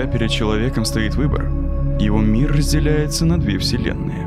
[0.00, 1.42] Когда перед человеком стоит выбор,
[2.00, 4.26] его мир разделяется на две вселенные.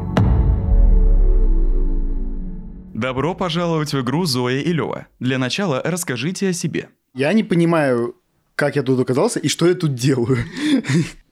[2.93, 5.07] Добро пожаловать в игру Зоя и Лева.
[5.19, 6.89] Для начала расскажите о себе.
[7.15, 8.15] Я не понимаю,
[8.53, 10.37] как я тут оказался и что я тут делаю.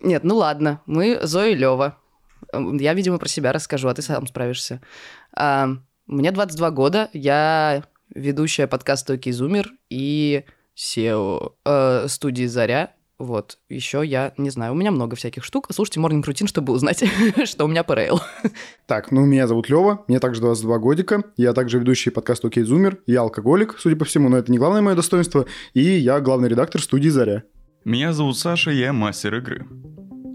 [0.02, 2.00] Нет, ну ладно, мы Зоя и Лева.
[2.52, 4.82] Я, видимо, про себя расскажу, а ты сам справишься.
[5.38, 5.70] А,
[6.08, 12.96] мне 22 года, я ведущая подкаста «Окей, Зумер» и SEO э, студии «Заря».
[13.22, 15.68] Вот, еще я не знаю, у меня много всяких штук.
[15.72, 17.04] Слушайте Morning Routine, чтобы узнать,
[17.46, 18.20] что у меня по рейл.
[18.88, 21.24] Так, ну, меня зовут Лева, мне также 22 годика.
[21.38, 22.98] Я также ведущий подкаста «Окей, Зумер».
[23.06, 25.46] Я алкоголик, судя по всему, но это не главное мое достоинство.
[25.76, 27.44] И я главный редактор студии «Заря».
[27.86, 29.68] Меня зовут Саша, я мастер игры.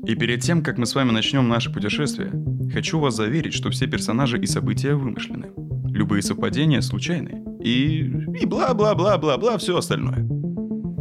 [0.07, 2.33] И перед тем, как мы с вами начнем наше путешествие,
[2.73, 5.51] хочу вас заверить, что все персонажи и события вымышлены.
[5.93, 7.43] Любые совпадения случайны.
[7.61, 8.03] И...
[8.41, 10.25] и бла-бла-бла-бла-бла, все остальное.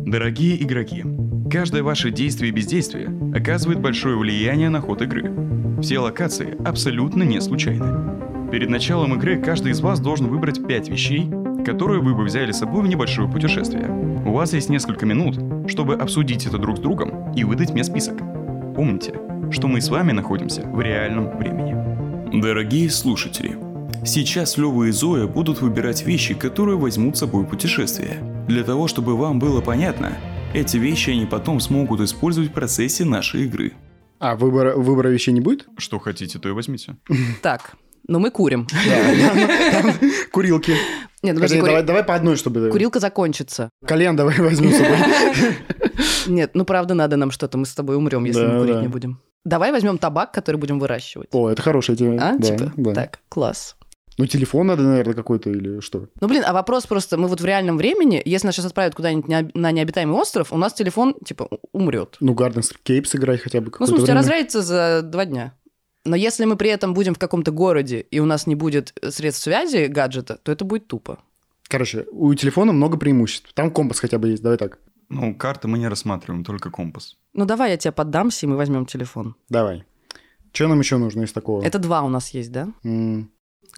[0.08, 1.03] Дорогие игроки,
[1.49, 5.31] каждое ваше действие и бездействие оказывает большое влияние на ход игры.
[5.81, 8.49] Все локации абсолютно не случайны.
[8.52, 11.29] Перед началом игры каждый из вас должен выбрать 5 вещей,
[11.65, 13.89] которые вы бы взяли с собой в небольшое путешествие.
[14.25, 15.37] У вас есть несколько минут,
[15.69, 18.17] чтобы обсудить это друг с другом и выдать мне список.
[18.75, 19.13] Помните,
[19.52, 21.75] что мы с вами находимся в реальном времени.
[22.41, 23.57] Дорогие слушатели,
[24.03, 28.17] сейчас Лёва и Зоя будут выбирать вещи, которые возьмут с собой путешествие.
[28.47, 30.13] Для того, чтобы вам было понятно,
[30.56, 33.73] эти вещи они потом смогут использовать в процессе нашей игры.
[34.20, 35.67] А выбора, выбора вещей не будет?
[35.78, 36.95] Что хотите, то и возьмите.
[37.42, 37.75] Так,
[38.08, 38.66] но мы курим.
[40.31, 40.72] Курилки.
[41.22, 42.70] Нет, ну, подожди, кури- давай, давай по одной, чтобы...
[42.70, 43.70] Курилка закончится.
[43.86, 44.98] Колен давай возьмем с собой.
[46.28, 48.81] Нет, ну правда надо нам что-то, мы с тобой умрем, если Да, мы курить да.
[48.81, 49.20] не будем.
[49.44, 51.30] Давай возьмем табак, который будем выращивать.
[51.32, 52.15] О, это хорошая тема.
[52.30, 52.73] А, Да, типа?
[52.77, 52.94] да.
[52.94, 53.76] Так, класс.
[54.17, 56.08] Ну, телефон надо, наверное, какой-то или что?
[56.21, 59.53] Ну, блин, а вопрос просто, мы вот в реальном времени, если нас сейчас отправят куда-нибудь
[59.53, 62.15] на необитаемый остров, у нас телефон, типа, умрет.
[62.21, 64.20] Ну, Garden Escape сыграть хотя бы Ну, смысле, время.
[64.20, 65.53] разрядится за два дня.
[66.05, 69.43] Но если мы при этом будем в каком-то городе, и у нас не будет средств
[69.43, 71.20] связи, гаджета, то это будет тупо.
[71.67, 73.52] Короче, у телефона много преимуществ.
[73.53, 74.77] Там компас хотя бы есть, давай так.
[75.09, 77.17] Ну, карты мы не рассматриваем, только компас.
[77.33, 79.36] Ну, давай я тебе поддамся, и мы возьмем телефон.
[79.49, 79.83] Давай.
[80.53, 81.64] Что нам еще нужно из такого?
[81.64, 82.70] Это два у нас есть, да?
[82.83, 83.30] М,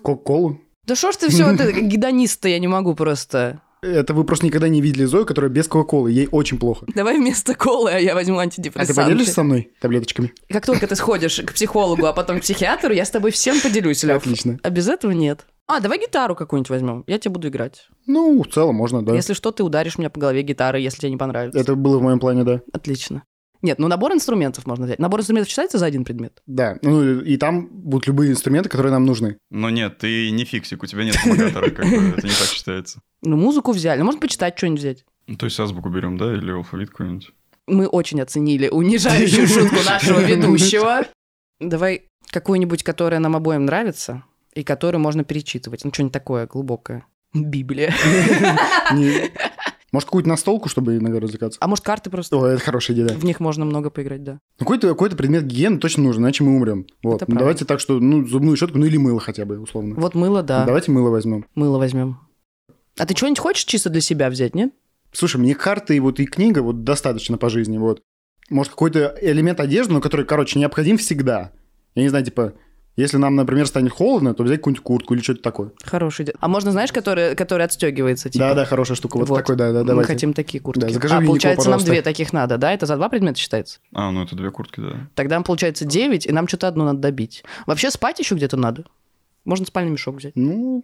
[0.01, 0.59] Кока-колу?
[0.85, 3.61] Да что ж ты все, это гедонист-то я не могу просто.
[3.81, 6.11] Это вы просто никогда не видели Зою, которая без Кока-колы.
[6.11, 6.85] Ей очень плохо.
[6.95, 8.93] Давай вместо колы а я возьму А антидепрессанты.
[8.93, 10.33] ты поделишься со мной таблеточками?
[10.49, 14.03] Как только ты сходишь к психологу, а потом к психиатру, я с тобой всем поделюсь,
[14.03, 14.17] Лев.
[14.17, 14.59] Отлично.
[14.63, 15.45] А без этого нет.
[15.67, 17.03] А, давай гитару какую-нибудь возьмем.
[17.07, 17.87] Я тебе буду играть.
[18.07, 19.13] Ну, в целом можно, да.
[19.13, 21.59] Если что, ты ударишь меня по голове гитарой, если тебе не понравится.
[21.59, 22.61] Это было в моем плане, да.
[22.73, 23.23] Отлично.
[23.61, 24.99] Нет, ну набор инструментов можно взять.
[24.99, 26.41] Набор инструментов считается за один предмет?
[26.45, 29.37] Да, ну и там будут любые инструменты, которые нам нужны.
[29.49, 33.01] Но нет, ты не фиксик, у тебя нет помогатора, как бы, это не так считается.
[33.23, 33.99] Ну, музыку взяли.
[33.99, 35.05] Ну, можно почитать что-нибудь взять.
[35.27, 37.31] Ну, то есть азбуку берем, да, или алфавит какой-нибудь?
[37.67, 41.05] Мы очень оценили унижающую шутку нашего ведущего.
[41.59, 45.83] Давай какую-нибудь, которая нам обоим нравится, и которую можно перечитывать.
[45.83, 47.05] Ну, что-нибудь такое глубокое.
[47.33, 47.93] Библия.
[49.93, 51.59] Может, какую-то настолку, чтобы иногда развлекаться?
[51.61, 52.35] А может, карты просто?
[52.37, 53.15] О, это хорошая идея, да.
[53.15, 54.33] В них можно много поиграть, да.
[54.59, 56.87] Ну, какой-то, какой-то предмет гигиены точно нужен, иначе мы умрем.
[57.03, 57.23] Вот.
[57.25, 59.95] Ну, давайте так, что, ну, зубную щетку, ну или мыло хотя бы, условно.
[59.95, 60.65] Вот мыло, да.
[60.65, 61.45] Давайте мыло возьмем.
[61.55, 62.19] Мыло возьмем.
[62.97, 64.73] А ты что-нибудь хочешь чисто для себя взять, нет?
[65.13, 68.01] Слушай, мне карты и вот и книга вот достаточно по жизни, вот.
[68.49, 71.51] Может, какой-то элемент одежды, но который, короче, необходим всегда.
[71.95, 72.53] Я не знаю, типа,
[72.97, 75.71] если нам, например, станет холодно, то взять какую-нибудь куртку или что-то такое.
[75.83, 76.27] Хороший.
[76.39, 78.45] А можно, знаешь, который, который отстегивается, типа?
[78.49, 79.17] Да-да, хорошая штука.
[79.17, 79.37] Вот, Вот.
[79.37, 80.11] такой, да, да, Мы давайте.
[80.13, 80.81] хотим такие куртки.
[80.81, 81.91] Да, закажи а, в Юникло, получается, нам пожалуйста.
[81.91, 82.73] две таких надо, да?
[82.73, 83.79] Это за два предмета считается?
[83.93, 85.07] А, ну это две куртки, да.
[85.15, 87.43] Тогда нам получается 9, и нам что-то одно надо добить.
[87.65, 88.83] Вообще спать еще где-то надо.
[89.45, 90.33] Можно спальный мешок взять.
[90.35, 90.83] Ну,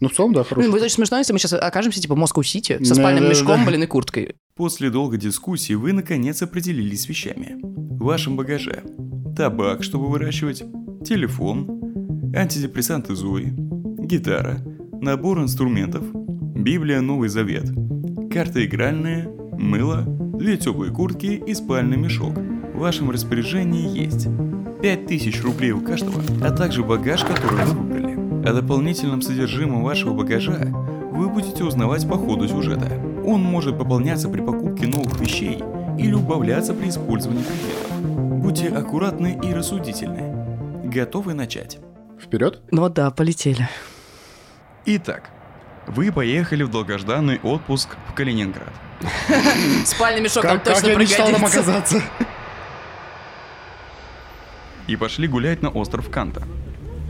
[0.00, 0.70] ну, в целом, да, хорошо.
[0.70, 3.60] будет очень смешно, если мы сейчас окажемся типа в Москву-Сити со Да, спальным да, мешком,
[3.60, 3.66] да.
[3.66, 4.36] блин, и курткой.
[4.54, 7.56] После долгой дискуссии вы наконец определились с вещами.
[7.62, 8.84] В вашем багаже
[9.36, 10.62] табак, чтобы выращивать,
[11.04, 13.54] телефон, антидепрессанты Зои,
[13.98, 14.58] гитара,
[15.00, 16.02] набор инструментов,
[16.54, 17.70] Библия Новый Завет,
[18.32, 20.02] карта игральная, мыло,
[20.38, 22.34] две теплые куртки и спальный мешок.
[22.74, 24.28] В вашем распоряжении есть
[24.82, 28.48] 5000 рублей у каждого, а также багаж, который вы выбрали.
[28.48, 30.68] О дополнительном содержимом вашего багажа
[31.12, 32.90] вы будете узнавать по ходу сюжета.
[33.24, 35.58] Он может пополняться при покупке новых вещей
[35.98, 38.42] или убавляться при использовании предметов.
[38.42, 40.37] Будьте аккуратны и рассудительны.
[40.88, 41.78] Готовы начать?
[42.18, 42.62] Вперед.
[42.70, 43.68] Ну да, полетели.
[44.86, 45.28] Итак,
[45.86, 48.72] вы поехали в долгожданный отпуск в Калининград.
[49.84, 51.44] Спальный мешок как точно там пригодится.
[51.44, 52.02] оказаться.
[54.86, 56.42] и пошли гулять на остров Канта.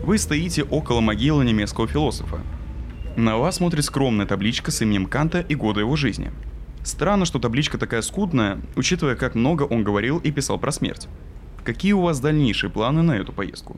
[0.03, 2.41] Вы стоите около могилы немецкого философа.
[3.15, 6.33] На вас смотрит скромная табличка с именем Канта и года его жизни.
[6.83, 11.07] Странно, что табличка такая скудная, учитывая, как много он говорил и писал про смерть.
[11.69, 13.77] Какие у вас дальнейшие планы на эту поездку?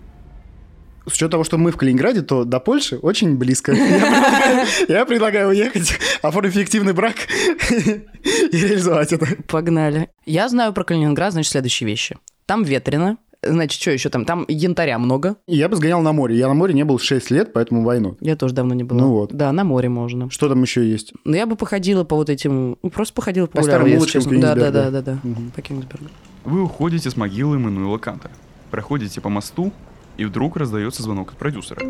[1.05, 3.73] С учетом того, что мы в Калининграде, то до Польши очень близко.
[4.87, 7.15] Я предлагаю, уехать, оформить фиктивный брак
[7.69, 9.27] и реализовать это.
[9.45, 10.07] Погнали.
[10.25, 12.17] Я знаю про Калининград, значит, следующие вещи.
[12.45, 13.17] Там ветрено.
[13.43, 14.23] Значит, что еще там?
[14.23, 15.35] Там янтаря много.
[15.47, 16.37] Я бы сгонял на море.
[16.37, 18.15] Я на море не был 6 лет, поэтому войну.
[18.21, 19.01] Я тоже давно не была.
[19.01, 19.33] Ну вот.
[19.33, 20.29] Да, на море можно.
[20.29, 21.11] Что там еще есть?
[21.25, 22.77] Но я бы походила по вот этим...
[22.81, 24.39] ну, Просто походила По если улочкам честно.
[24.39, 25.17] Да, да, да, да, да.
[25.23, 25.51] Мгм.
[25.53, 26.07] По Кенигсбергу.
[26.43, 28.31] Вы уходите с могилы Мануэла Канта,
[28.71, 29.71] проходите по мосту,
[30.17, 31.81] и вдруг раздается звонок от продюсера.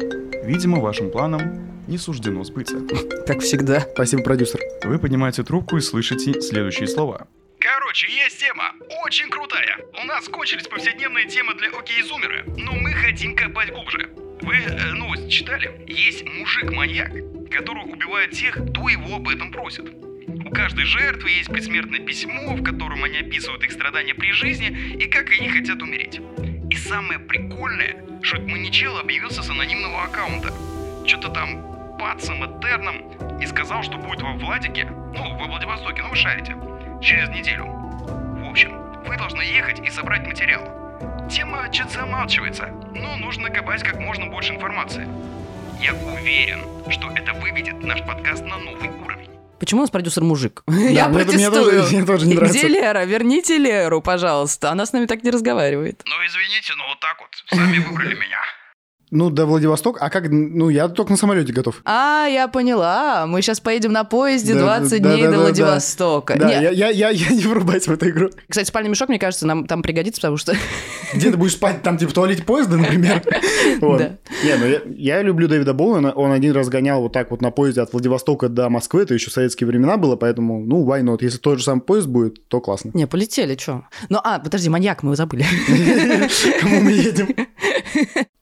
[0.43, 2.81] Видимо, вашим планам не суждено сбыться.
[3.27, 3.79] Как всегда.
[3.79, 4.59] Спасибо, продюсер.
[4.83, 7.27] Вы поднимаете трубку и слышите следующие слова.
[7.59, 8.73] Короче, есть тема.
[9.05, 9.79] Очень крутая.
[10.01, 14.09] У нас кончились повседневные темы для окей-зумера, но мы хотим копать глубже.
[14.41, 15.85] Вы э, новость читали?
[15.87, 17.11] Есть мужик-маньяк,
[17.51, 20.10] который убивает тех, кто его об этом просит.
[20.61, 25.31] Каждой жертвы есть предсмертное письмо, в котором они описывают их страдания при жизни и как
[25.31, 26.21] они хотят умереть.
[26.69, 30.53] И самое прикольное, что этот маньячел объявился с анонимного аккаунта.
[31.07, 36.15] Что-то там пацем этерном и сказал, что будет во Владике, ну, во Владивостоке, ну вы
[36.15, 36.55] шарите,
[37.01, 37.65] через неделю.
[37.65, 38.71] В общем,
[39.07, 41.27] вы должны ехать и собрать материал.
[41.27, 45.07] Тема чуть замалчивается, но нужно копать как можно больше информации.
[45.81, 46.59] Я уверен,
[46.91, 49.20] что это выведет наш подкаст на новый уровень.
[49.61, 50.63] Почему у нас продюсер мужик?
[50.67, 51.51] Да, Я протестую.
[51.51, 52.57] тоже- мне тоже не нравится.
[52.57, 53.05] Где Лера?
[53.05, 54.71] Верните Леру, пожалуйста.
[54.71, 56.01] Она с нами так не разговаривает.
[56.07, 58.39] Ну извините, но вот так вот, сами выбрали меня.
[59.11, 59.99] Ну, до Владивостока.
[60.03, 60.29] А как?
[60.29, 61.81] Ну, я только на самолете готов.
[61.83, 63.25] А, я поняла.
[63.27, 66.39] Мы сейчас поедем на поезде Да, 20 да, дней да, до да, Владивостока.
[66.39, 68.29] Да, Не, я, я, я, я не врубаюсь в эту игру.
[68.47, 70.55] Кстати, спальный мешок, мне кажется, нам там пригодится, потому что...
[71.13, 71.83] Где ты будешь спать?
[71.83, 73.21] Там, типа, в туалете поезда, например?
[73.81, 73.99] Вот.
[73.99, 74.17] Да.
[74.43, 74.81] Не, ну я,
[75.17, 76.11] я люблю Дэвида Боуэна.
[76.11, 79.03] Он один раз гонял вот так вот на поезде от Владивостока до Москвы.
[79.03, 81.17] Это еще советские времена было, поэтому, ну, why not?
[81.21, 82.91] Если тот же самый поезд будет, то классно.
[82.93, 83.83] Не, полетели, что?
[84.09, 85.45] Ну, а, подожди, маньяк, мы его забыли.
[86.61, 87.29] Кому мы едем?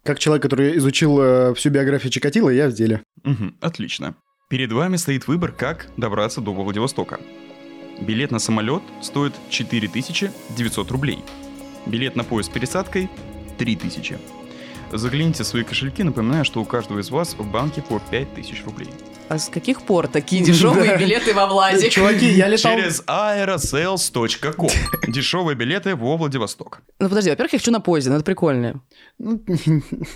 [0.09, 3.03] Как человек, который изучил э, всю биографию Чикатило, я в деле.
[3.23, 4.15] Мгм, отлично.
[4.49, 7.19] Перед вами стоит выбор, как добраться до Владивостока.
[8.01, 11.19] Билет на самолет стоит 4900 рублей.
[11.85, 13.07] Билет на поезд с пересадкой–
[13.59, 14.17] 3000.
[14.91, 18.89] Загляните в свои кошельки, напоминаю, что у каждого из вас в банке по 5000 рублей.
[19.29, 21.91] А с каких пор такие дешевые билеты во Владик?
[21.91, 22.75] Чуваки, я летал...
[22.75, 24.69] Через aerosales.com.
[25.07, 26.81] Дешевые билеты во Владивосток.
[26.99, 28.81] Ну, подожди, во-первых, я хочу на поезде, ну, это прикольно.
[29.19, 29.39] Ну,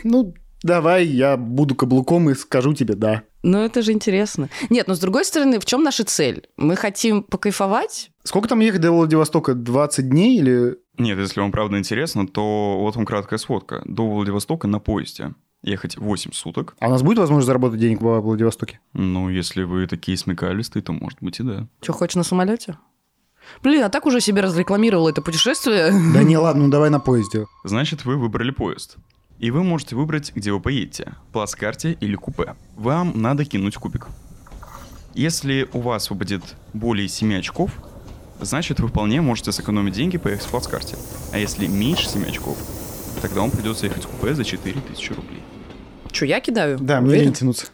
[0.04, 0.34] ну,
[0.64, 3.22] давай я буду каблуком и скажу тебе «да».
[3.44, 4.50] Ну, это же интересно.
[4.70, 6.48] Нет, но с другой стороны, в чем наша цель?
[6.58, 8.10] Мы хотим покайфовать?
[8.24, 9.54] Сколько там ехать до Владивостока?
[9.54, 10.78] 20 дней или...
[10.98, 13.84] Нет, если вам правда интересно, то вот вам краткая сводка.
[13.86, 15.34] До Владивостока на поезде
[15.64, 16.76] ехать 8 суток.
[16.80, 18.80] А у нас будет возможность заработать денег во Владивостоке?
[18.94, 21.68] Ну, если вы такие смекалистые, то может быть и да.
[21.82, 22.78] Что, хочешь на самолете?
[23.62, 25.92] Блин, а так уже себе разрекламировал это путешествие.
[26.14, 27.46] Да не, ладно, ну давай на поезде.
[27.64, 28.98] Значит, вы выбрали поезд.
[29.40, 31.16] И вы можете выбрать, где вы поедете.
[31.34, 32.56] Плацкарте или купе.
[32.76, 34.08] Вам надо кинуть кубик.
[35.14, 37.72] Если у вас выпадет более 7 очков,
[38.40, 40.98] значит, вы вполне можете сэкономить деньги, поехать в плацкарте.
[41.32, 42.58] А если меньше 7 очков,
[43.22, 45.42] тогда вам придется ехать в купе за 4000 рублей.
[46.14, 46.78] Че, я кидаю?
[46.80, 47.26] Да, мне Уверен?
[47.26, 47.68] лень тянуться.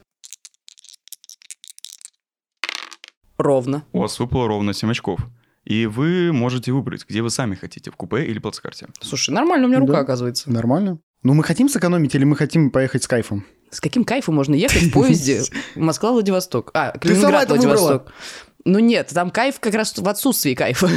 [3.38, 3.84] Ровно.
[3.94, 5.20] У вас выпало ровно 7 очков.
[5.66, 8.88] И вы можете выбрать, где вы сами хотите, в купе или плацкарте.
[9.02, 10.00] Слушай, нормально у меня рука, Да.
[10.00, 10.50] оказывается.
[10.52, 11.00] Нормально.
[11.24, 13.46] Ну, мы хотим сэкономить или мы хотим поехать с кайфом?
[13.72, 15.42] С каким кайфом можно ехать в поезде
[15.76, 16.72] Москва-Владивосток?
[16.74, 17.76] А, сама Калининград, это выбрала.
[17.76, 18.14] Владивосток.
[18.66, 20.90] Ну нет, там кайф как раз в отсутствии кайфа.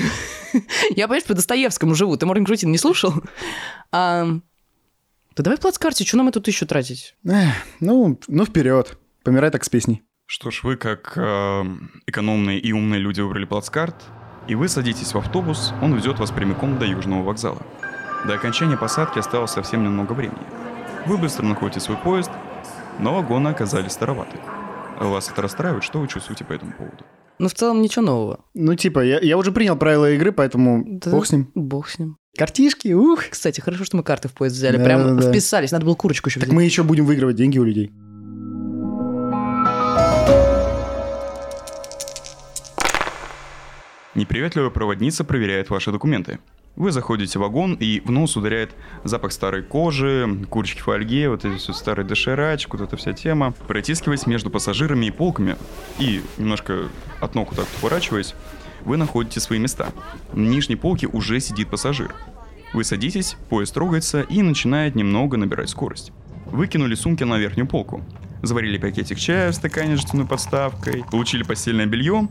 [0.90, 2.16] Я, понимаешь, по Достоевскому живу.
[2.16, 3.12] Ты Моргенштерн не слушал?
[5.36, 7.14] Да давай в плацкарте, что нам эту тысячу тратить?
[7.24, 8.98] Эх, ну, ну, вперед.
[9.22, 10.02] Помирай так с песней.
[10.26, 11.64] Что ж, вы как э,
[12.06, 13.96] экономные и умные люди выбрали плацкарт,
[14.48, 17.62] и вы садитесь в автобус, он ведет вас прямиком до Южного вокзала.
[18.26, 20.46] До окончания посадки осталось совсем немного времени.
[21.06, 22.30] Вы быстро находите свой поезд,
[22.98, 24.38] но вагоны оказались староваты.
[24.98, 25.84] Вас это расстраивает?
[25.84, 27.04] Что вы чувствуете по этому поводу?
[27.38, 28.44] Ну, в целом, ничего нового.
[28.54, 31.10] Ну, типа, я, я уже принял правила игры, поэтому Да.
[31.10, 31.50] бог с ним.
[31.54, 32.16] Бог с ним.
[32.38, 33.24] Картишки, ух.
[33.30, 34.76] Кстати, хорошо, что мы карты в поезд взяли.
[34.76, 35.30] Да, Прям да, да.
[35.30, 35.72] вписались.
[35.72, 36.54] Надо было курочку еще Так взять.
[36.56, 37.90] мы еще будем выигрывать деньги у людей.
[44.14, 46.38] Неприветливая проводница проверяет ваши документы.
[46.74, 48.70] Вы заходите в вагон, и в нос ударяет
[49.04, 53.52] запах старой кожи, курочки в фольге, вот эти все старый доширачек, вот эта вся тема.
[53.68, 55.56] Протискиваясь между пассажирами и полками,
[55.98, 56.88] и немножко
[57.20, 58.34] от ног вот так поворачиваясь,
[58.86, 59.92] вы находите свои места.
[60.32, 62.14] На нижней полке уже сидит пассажир.
[62.72, 66.12] Вы садитесь, поезд трогается и начинает немного набирать скорость.
[66.46, 68.02] Вы кинули сумки на верхнюю полку.
[68.40, 72.28] Заварили пакетик чая в стакане с жестяной подставкой, получили постельное белье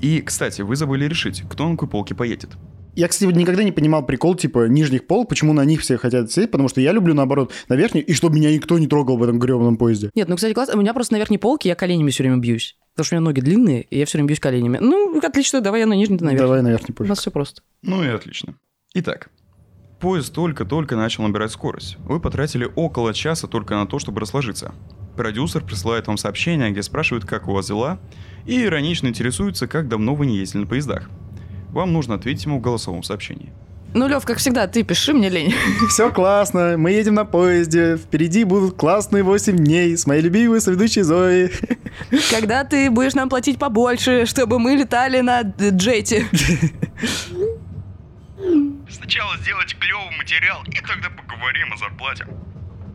[0.00, 2.56] И, кстати, вы забыли решить, кто на какой полке поедет.
[2.94, 6.50] Я, кстати, никогда не понимал прикол, типа, нижних пол, почему на них все хотят сидеть,
[6.50, 9.38] потому что я люблю, наоборот, на верхних, и чтобы меня никто не трогал в этом
[9.38, 10.10] гребаном поезде.
[10.14, 10.76] Нет, ну, кстати, классно.
[10.76, 12.76] У меня просто на верхней полке я коленями все время бьюсь.
[12.94, 14.78] Потому что у меня ноги длинные, и я все время бьюсь коленями.
[14.80, 16.46] Ну, отлично, давай я на нижней, ты на верхней.
[16.46, 17.08] Давай на верхний У поезд.
[17.08, 17.62] нас все просто.
[17.82, 18.54] Ну и отлично.
[18.94, 19.30] Итак,
[20.00, 21.96] поезд только-только начал набирать скорость.
[22.00, 24.74] Вы потратили около часа только на то, чтобы расложиться.
[25.16, 28.00] Продюсер присылает вам сообщение, где спрашивает, как у вас дела,
[28.46, 31.08] и иронично интересуется, как давно вы не ездили на поездах.
[31.72, 33.52] Вам нужно ответить ему в голосовом сообщении.
[33.92, 35.52] Ну, Лев, как всегда, ты пиши мне лень.
[35.88, 41.02] Все классно, мы едем на поезде, впереди будут классные 8 дней с моей любимой соведущей
[41.02, 41.50] Зоей.
[42.30, 46.26] Когда ты будешь нам платить побольше, чтобы мы летали на джете?
[48.88, 52.26] Сначала сделать клевый материал, и тогда поговорим о зарплате.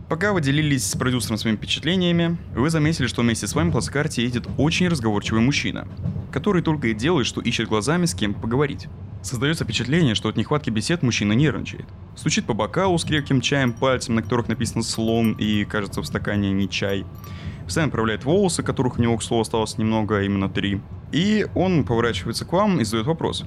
[0.08, 4.22] Пока вы делились с продюсером своими впечатлениями, вы заметили, что вместе с вами в плацкарте
[4.22, 5.88] едет очень разговорчивый мужчина,
[6.32, 8.88] который только и делает, что ищет глазами с кем поговорить.
[9.24, 11.88] Создается впечатление, что от нехватки бесед мужчина нервничает.
[12.16, 16.52] Стучит по бокалу с крепким чаем пальцем, на которых написано «слон» и, кажется, в стакане
[16.52, 17.04] не чай.
[17.64, 20.82] Постоянно проявляет волосы, которых у него, к слову, осталось немного, а именно три.
[21.12, 23.44] И он поворачивается к вам и задает вопрос.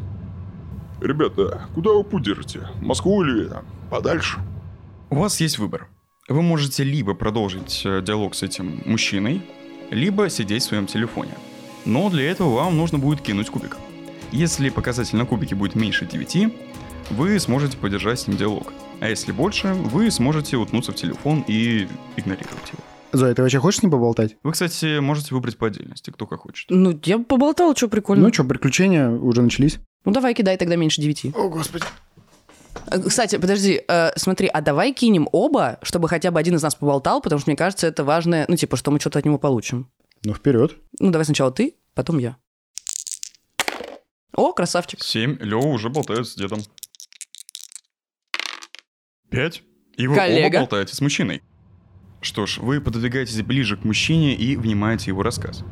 [1.00, 2.68] Ребята, куда вы путь держите?
[2.80, 3.48] Москву или
[3.90, 4.40] подальше?
[5.10, 5.86] У вас есть выбор.
[6.28, 9.40] Вы можете либо продолжить э, диалог с этим мужчиной,
[9.90, 11.32] либо сидеть в своем телефоне.
[11.86, 13.78] Но для этого вам нужно будет кинуть кубик.
[14.30, 16.52] Если показатель на кубике будет меньше 9,
[17.12, 18.74] вы сможете поддержать с ним диалог.
[19.00, 22.82] А если больше, вы сможете утнуться в телефон и игнорировать его.
[23.12, 24.36] Зоя, ты вообще хочешь с ним поболтать?
[24.42, 26.66] Вы, кстати, можете выбрать по отдельности, кто как хочет.
[26.68, 28.26] Ну, я бы поболтала, что прикольно.
[28.26, 29.78] Ну что, приключения уже начались?
[30.04, 31.32] Ну, давай кидай тогда меньше девяти.
[31.34, 31.86] О, господи.
[33.06, 37.20] Кстати, подожди, э, смотри, а давай кинем оба, чтобы хотя бы один из нас поболтал,
[37.20, 39.90] потому что мне кажется, это важное, ну, типа, что мы что-то от него получим.
[40.24, 40.76] Ну, вперед.
[40.98, 42.36] Ну, давай сначала ты, потом я.
[44.32, 45.02] О, красавчик.
[45.02, 45.38] 7.
[45.40, 46.60] Лева уже болтает с дедом.
[49.30, 49.62] 5.
[49.96, 50.46] И вы Коллега.
[50.46, 51.42] оба болтаете с мужчиной.
[52.20, 55.64] Что ж, вы пододвигаетесь ближе к мужчине и внимаете его рассказ.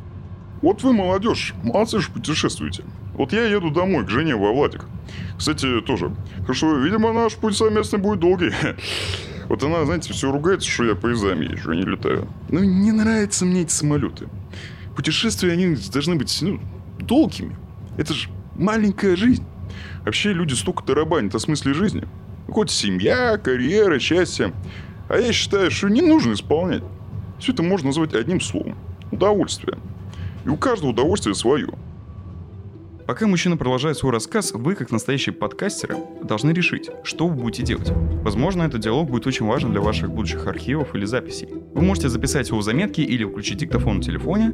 [0.61, 2.83] Вот вы молодежь, молодцы же путешествуете.
[3.17, 4.85] Вот я еду домой, к жене во Владик.
[5.37, 6.11] Кстати, тоже.
[6.41, 8.51] Хорошо, видимо, наш путь совместный будет долгий.
[9.49, 12.27] Вот она, знаете, все ругается, что я поездами езжу, не летаю.
[12.49, 14.27] Ну, не нравятся мне эти самолеты.
[14.93, 16.59] Путешествия, они должны быть, ну,
[16.99, 17.55] долгими.
[17.97, 19.45] Это же маленькая жизнь.
[20.03, 22.03] Вообще люди столько тарабанят о смысле жизни.
[22.49, 24.51] Хоть семья, карьера, счастье.
[25.07, 26.83] А я считаю, что не нужно исполнять.
[27.39, 28.75] Все это можно назвать одним словом.
[29.11, 29.77] Удовольствие.
[30.43, 31.69] И у каждого удовольствие свое.
[33.07, 37.89] Пока мужчина продолжает свой рассказ, вы, как настоящие подкастеры, должны решить, что вы будете делать.
[38.21, 41.47] Возможно, этот диалог будет очень важен для ваших будущих архивов или записей.
[41.73, 44.53] Вы можете записать его в заметки или включить диктофон на телефоне,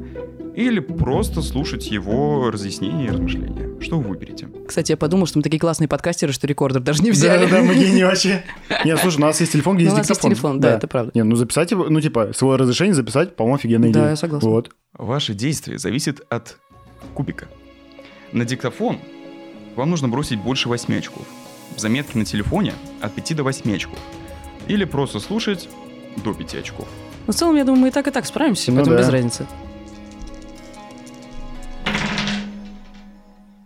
[0.56, 3.82] или просто слушать его разъяснения и размышления.
[3.82, 4.48] Что вы выберете?
[4.68, 7.50] Кстати, я подумал, что мы такие классные подкастеры, что рекордер даже не взяли.
[7.50, 8.44] Да, да, мы гении вообще.
[8.86, 10.32] Нет, слушай, у нас есть телефон, где Ну, есть у нас есть диктофон.
[10.32, 11.12] телефон, да, это правда.
[11.16, 14.10] Не, ну записать его, ну типа, свое разрешение записать, по-моему, офигенная Да, идея.
[14.12, 14.48] я согласна.
[14.48, 14.70] Вот.
[14.94, 16.58] Ваше действие зависит от
[17.16, 17.48] кубика.
[18.34, 18.98] На диктофон
[19.76, 21.26] вам нужно бросить больше 8 очков.
[21.76, 24.00] В заметке на телефоне от 5 до 8 очков.
[24.68, 25.70] Или просто слушать
[26.24, 26.88] до 5 очков.
[27.28, 29.04] Ну, в целом, я думаю, мы и так, и так справимся, Ну поэтому да.
[29.04, 29.46] без разницы.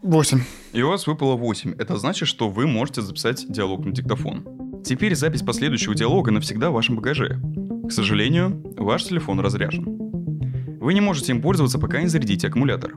[0.03, 0.41] Восемь.
[0.73, 1.75] И у вас выпало 8.
[1.79, 4.45] Это значит, что вы можете записать диалог на диктофон.
[4.83, 7.39] Теперь запись последующего диалога навсегда в вашем багаже.
[7.87, 9.85] К сожалению, ваш телефон разряжен.
[10.79, 12.93] Вы не можете им пользоваться, пока не зарядите аккумулятор.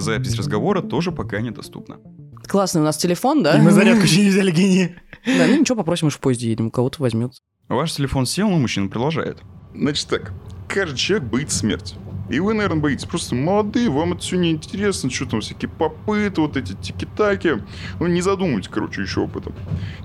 [0.00, 1.98] Запись разговора тоже пока недоступна.
[2.46, 3.58] Классный у нас телефон, да?
[3.58, 4.96] И мы зарядку еще не взяли, гении.
[5.26, 7.32] Да, ну ничего, попросим, уж в поезде едем, у кого-то возьмет.
[7.68, 9.38] Ваш телефон сел, но мужчина продолжает.
[9.74, 10.32] Значит так,
[10.68, 11.96] каждый человек боится смерти.
[12.30, 13.06] И вы, наверное, боитесь.
[13.06, 17.54] Просто молодые, вам это все неинтересно, что там всякие попыты, вот эти тики-таки.
[18.00, 19.54] Ну, не задумывайтесь, короче, еще об этом.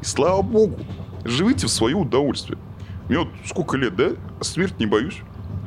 [0.02, 0.80] И слава богу,
[1.26, 2.58] живите в свое удовольствие.
[3.10, 4.12] Мне вот сколько лет, да?
[4.40, 5.18] А смерть не боюсь.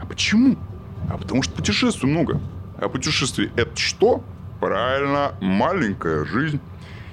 [0.00, 0.56] А почему?
[1.10, 2.40] А потому что путешествий много.
[2.78, 4.22] А путешествие это что?
[4.60, 6.60] Правильно, маленькая жизнь.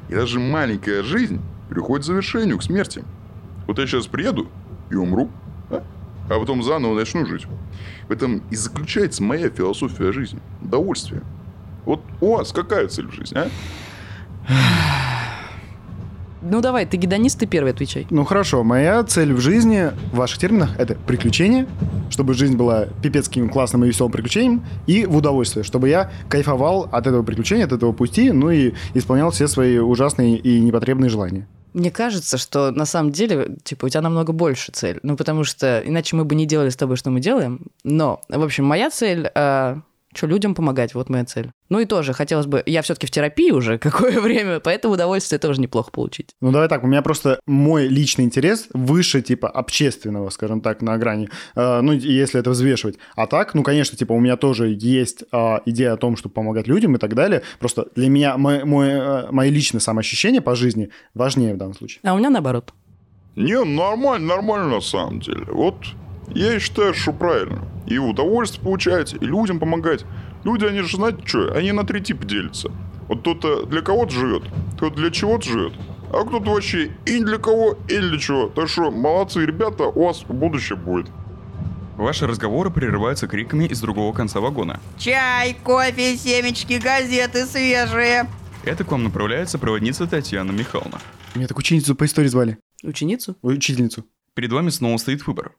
[0.09, 3.03] И даже маленькая жизнь приходит к завершению, к смерти.
[3.67, 4.49] Вот я сейчас приеду
[4.89, 5.29] и умру,
[5.69, 5.83] а?
[6.29, 7.47] а потом заново начну жить.
[8.07, 10.39] В этом и заключается моя философия жизни.
[10.61, 11.21] Удовольствие.
[11.85, 13.49] Вот у вас какая цель в жизни, а?
[16.43, 18.05] Ну давай, ты гедонист, ты первый отвечай.
[18.09, 21.67] Ну хорошо, моя цель в жизни, в ваших терминах, это приключение,
[22.09, 27.07] чтобы жизнь была пипецким классным и веселым приключением, и в удовольствие, чтобы я кайфовал от
[27.07, 31.47] этого приключения, от этого пути, ну и исполнял все свои ужасные и непотребные желания.
[31.73, 34.99] Мне кажется, что на самом деле, типа, у тебя намного больше цель.
[35.01, 37.65] Ну, потому что иначе мы бы не делали с тобой, что мы делаем.
[37.83, 39.77] Но, в общем, моя цель э,
[40.15, 41.51] Что, людям помогать, вот моя цель.
[41.69, 42.61] Ну и тоже хотелось бы...
[42.65, 46.31] Я все-таки в терапии уже какое время, поэтому удовольствие тоже неплохо получить.
[46.41, 50.97] Ну, давай так, у меня просто мой личный интерес выше, типа, общественного, скажем так, на
[50.97, 52.97] грани, э, ну, если это взвешивать.
[53.15, 56.67] А так, ну, конечно, типа, у меня тоже есть э, идея о том, чтобы помогать
[56.67, 57.41] людям и так далее.
[57.59, 61.99] Просто для меня мой, мой, э, мои личные самоощущения по жизни важнее в данном случае.
[62.03, 62.73] А у меня наоборот.
[63.35, 65.45] Не, нормально, нормально на самом деле.
[65.47, 65.75] Вот
[66.35, 67.67] я считаю, что правильно.
[67.85, 70.05] И удовольствие получаете, и людям помогать.
[70.43, 72.71] Люди, они же, знаете что, они на три типа делятся.
[73.07, 74.43] Вот кто-то для кого-то живет,
[74.77, 75.73] кто-то для чего-то живет,
[76.11, 78.47] а кто-то вообще и для кого, и для чего.
[78.47, 81.07] Так что, молодцы, ребята, у вас будущее будет.
[81.97, 84.79] Ваши разговоры прерываются криками из другого конца вагона.
[84.97, 88.27] Чай, кофе, семечки, газеты свежие.
[88.63, 90.99] Это к вам направляется проводница Татьяна Михайловна.
[91.35, 92.57] Меня так ученицу по истории звали.
[92.81, 93.35] Ученицу?
[93.41, 94.05] Учительницу.
[94.33, 95.53] Перед вами снова стоит выбор.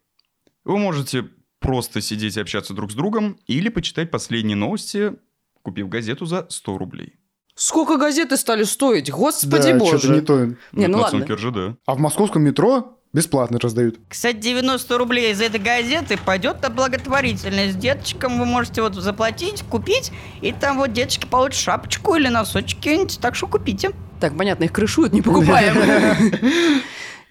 [0.64, 1.26] Вы можете
[1.64, 5.14] просто сидеть и общаться друг с другом или почитать последние новости,
[5.62, 7.14] купив газету за 100 рублей.
[7.54, 9.10] Сколько газеты стали стоить?
[9.10, 9.98] Господи да, боже.
[9.98, 10.56] что-то не то.
[10.72, 11.24] Не, ну ладно.
[11.24, 11.78] РЖД.
[11.86, 13.98] А в московском метро бесплатно раздают.
[14.08, 17.78] Кстати, 90 рублей из этой газеты пойдет на благотворительность.
[17.78, 23.36] Деточкам вы можете вот заплатить, купить, и там вот деточки получат шапочку или носочки так
[23.36, 23.92] что купите.
[24.20, 25.76] Так, понятно, их крышуют, не покупаем.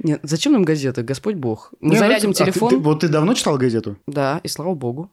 [0.04, 1.02] Нет, зачем нам газеты?
[1.04, 1.74] Господь Бог.
[1.80, 2.70] Мы Не, зарядим ну, а ты- телефон.
[2.70, 3.98] ты- вот ты давно читал газету?
[4.08, 5.12] Да, и слава богу.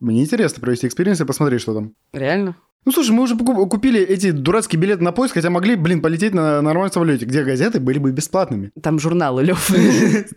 [0.00, 1.92] Мне интересно провести experience и посмотреть, что там.
[2.12, 2.56] Реально.
[2.86, 6.60] Ну, слушай, мы уже купили эти дурацкие билеты на поезд, хотя могли, блин, полететь на
[6.60, 8.72] нормальном самолете, где газеты были бы бесплатными.
[8.82, 9.70] Там журналы, Лев.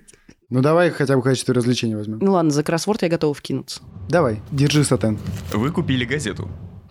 [0.49, 2.19] Ну, давай хотя бы в качестве развлечения возьмем.
[2.21, 3.81] Ну ладно, за кроссворд я готова вкинуться.
[4.07, 5.19] Давай, держи сатен.
[5.51, 6.47] Вы купили газету.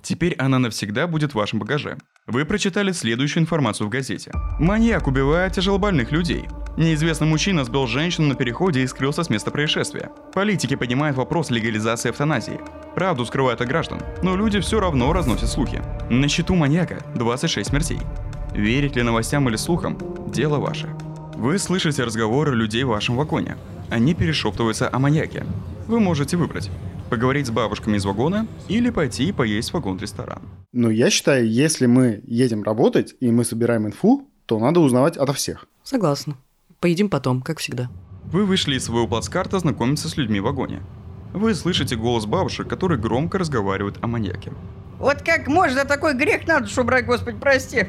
[0.06, 1.98] Теперь она навсегда будет в вашем багаже.
[2.28, 4.30] Вы прочитали следующую информацию в газете.
[4.60, 6.44] Маньяк убивает тяжелобольных людей.
[6.76, 10.12] Неизвестный мужчина сбил женщину на переходе и скрылся с места происшествия.
[10.32, 12.60] Политики поднимают вопрос легализации эвтаназии.
[12.94, 15.82] Правду скрывают от граждан, но люди все равно разносят слухи.
[16.08, 17.98] На счету маньяка 26 смертей.
[18.52, 20.88] Верить ли новостям или слухам– дело ваше.
[21.34, 23.56] Вы слышите разговоры людей в вашем вагоне.
[23.90, 25.44] Они перешептываются о маньяке.
[25.88, 26.70] Вы можете выбрать–
[27.06, 30.42] поговорить с бабушками из вагона или пойти и поесть в вагон-ресторан.
[30.72, 35.32] Но я считаю, если мы едем работать и мы собираем инфу, то надо узнавать ото
[35.32, 35.66] всех.
[35.82, 36.36] Согласна.
[36.80, 37.88] Поедим потом, как всегда.
[38.24, 40.82] Вы вышли из своего плацкарта знакомиться с людьми в вагоне.
[41.32, 44.52] Вы слышите голос бабушек, которые громко разговаривают о маньяке.
[44.98, 47.88] Вот как можно такой грех на душу брать, Господи, прости.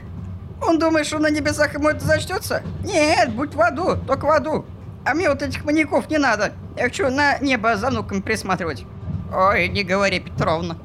[0.62, 2.63] Он думает, что на небесах ему это зачтется?
[2.84, 4.65] Нет, будь в аду, только в аду.
[5.06, 6.53] А мне вот этих маньяков не надо.
[6.75, 8.86] Я хочу на небо за внуками присматривать.
[9.33, 10.77] Ой, не говори, Петровна.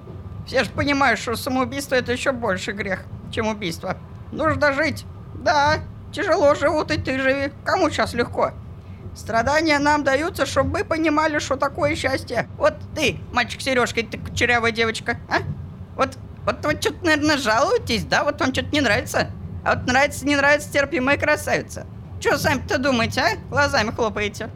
[0.47, 3.97] Все же понимают, что самоубийство это еще больше грех, чем убийство.
[4.33, 5.05] Нужно жить.
[5.35, 5.79] Да,
[6.13, 7.53] тяжело живут, и ты живи.
[7.65, 8.53] Кому сейчас легко?
[9.15, 12.49] Страдания нам даются, чтобы мы понимали, что такое счастье.
[12.57, 15.39] Вот ты, мальчик Сережка, ты кучерявая девочка, а?
[15.97, 18.25] Вот, вот вы что-то, наверное, жалуетесь, да?
[18.25, 19.31] Вот вам что-то не нравится?
[19.65, 21.87] А вот нравится, не нравится, терпимая красавица.
[22.21, 23.37] Что сами-то думаете, а?
[23.51, 24.49] Глазами хлопаете.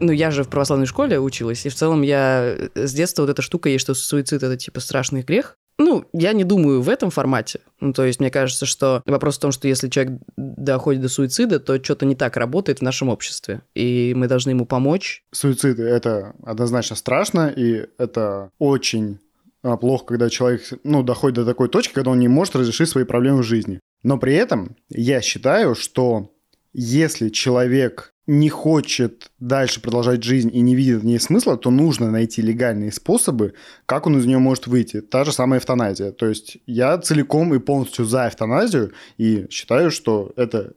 [0.00, 3.30] Ну, я же в православной школе училась, и в целом я э, с детства вот
[3.30, 5.56] эта штука есть, что суицид– это типа страшный грех.
[5.78, 7.60] Ну, я не думаю в этом формате.
[7.80, 11.58] Ну, то есть мне кажется, что вопрос в том, что если человек доходит до суицида,
[11.58, 15.22] то что-то не так работает в нашем обществе, и мы должны ему помочь.
[15.32, 19.20] Суицид– это однозначно страшно, и это очень
[19.62, 23.04] а, плохо, когда человек ну, доходит до такой точки, когда он не может разрешить свои
[23.04, 23.80] проблемы в жизни.
[24.02, 26.30] Но при этом я считаю, что
[26.72, 32.10] если человек не хочет дальше продолжать жизнь и не видит в ней смысла, то нужно
[32.10, 33.54] найти легальные способы,
[33.86, 35.00] как он из нее может выйти.
[35.00, 36.12] Та же самая эвтаназия.
[36.12, 40.74] То есть я целиком и полностью за эвтаназию и считаю, что это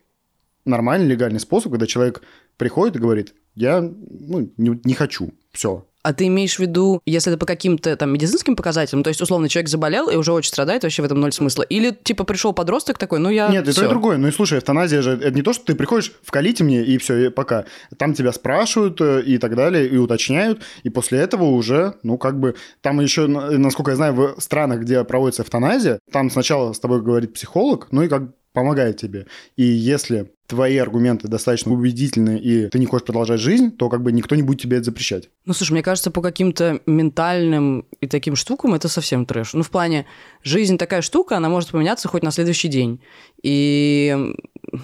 [0.66, 2.24] нормальный легальный способ, когда человек
[2.58, 7.32] приходит и говорит, я ну, не, не хочу, все, А ты имеешь в виду, если
[7.32, 10.84] это по каким-то там медицинским показателям, то есть, условно, человек заболел и уже очень страдает,
[10.84, 11.64] вообще в этом ноль смысла?
[11.64, 13.48] Или, типа, пришел подросток такой, ну я...
[13.48, 13.86] Нет, и то, всё.
[13.86, 14.18] и другое.
[14.18, 17.28] Ну и слушай, эвтаназия же, это не то, что ты приходишь, вкалите мне, и все,
[17.28, 17.66] и пока.
[17.98, 22.40] Там тебя спрашивают э, и так далее, и уточняют, и после этого уже, ну как
[22.40, 26.80] бы, там еще, на- насколько я знаю, в странах, где проводится эвтаназия, там сначала с
[26.80, 29.28] тобой говорит психолог, ну и как помогает тебе.
[29.56, 34.12] И если твои аргументы достаточно убедительны, и ты не хочешь продолжать жизнь, то как бы
[34.12, 35.30] никто не будет тебе это запрещать.
[35.46, 39.54] Ну, слушай, мне кажется, по каким-то ментальным и таким штукам это совсем трэш.
[39.54, 40.06] Ну, в плане,
[40.44, 43.02] жизнь такая штука, она может поменяться хоть на следующий день.
[43.42, 44.34] И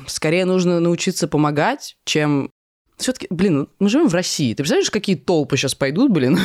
[0.07, 2.51] скорее нужно научиться помогать, чем...
[2.99, 4.51] Все-таки, блин, ну, мы живем в России.
[4.51, 6.37] Ты представляешь, какие толпы сейчас пойдут, блин,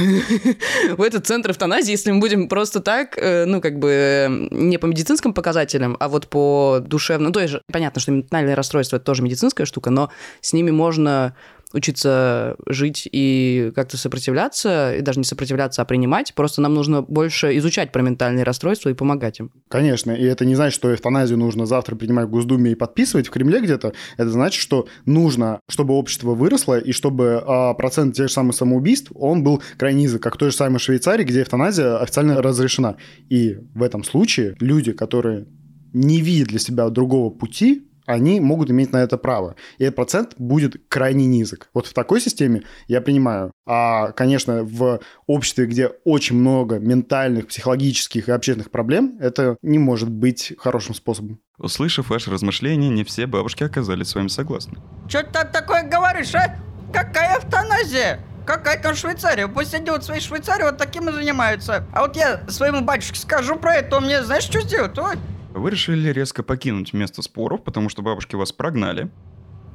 [0.97, 4.79] в этот центр эвтаназии, если мы будем просто так, э, ну, как бы, э, не
[4.79, 7.33] по медицинским показателям, а вот по душевным...
[7.33, 11.35] То есть, понятно, что ментальное расстройство– это тоже медицинская штука, но с ними можно
[11.75, 16.35] учиться жить и как-то сопротивляться, и даже не сопротивляться, а принимать.
[16.35, 19.51] Просто нам нужно больше изучать про ментальные расстройства и помогать им.
[19.69, 23.31] Конечно, и это не значит, что эвтаназию нужно завтра принимать в Госдуме и подписывать в
[23.31, 23.93] Кремле где-то.
[24.17, 29.11] Это значит, что нужно, чтобы общество выросло и чтобы а, процент тех же самых самоубийств,
[29.15, 32.97] он был крайне низок, как в той же самой Швейцарии, где эвтаназия официально разрешена.
[33.29, 35.47] И в этом случае люди, которые
[35.93, 39.57] не видят для себя другого пути, они могут иметь на это право.
[39.79, 41.69] И этот процент будет крайне низок.
[41.75, 43.51] Вот в такой системе я принимаю.
[43.67, 50.11] А, конечно, в обществе, где очень много ментальных, психологических и общественных проблем, это не может
[50.11, 51.41] быть хорошим способом.
[51.59, 54.79] Услышав ваши размышления, не все бабушки оказались с вами согласны.
[55.09, 56.57] Что ты там такое говоришь, а?
[56.93, 58.21] Какая эвтаназия?
[58.47, 59.49] Какая там Швейцария?
[59.49, 61.87] Пусть они вот в своей Швейцарии вот таким и занимаются.
[61.93, 64.99] А вот я своему батюшке скажу про это, он мне знаешь, что сделает?
[64.99, 65.15] Ой,
[65.55, 69.09] Вы решили резко покинуть место споров, потому что бабушки вас прогнали.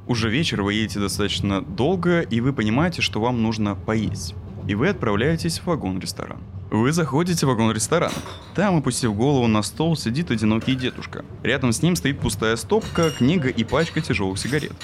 [0.06, 4.34] Уже вечер вы едете достаточно долго, и вы понимаете, что вам нужно поесть.
[4.68, 6.38] И вы отправляетесь в вагон-ресторан.
[6.70, 8.12] Вы заходите в вагон-ресторан.
[8.54, 11.24] Там, опустив голову на стол, сидит одинокий дедушка.
[11.42, 14.74] Рядом с ним стоит пустая стопка, книга и пачка тяжелых сигарет.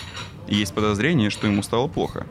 [0.49, 2.27] Есть подозрение, что ему стало плохо.